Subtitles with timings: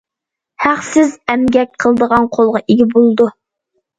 [0.63, 3.29] ھەقسىز ئەمگەك قىلىدىغان قۇلغا ئىگە بولىدۇ.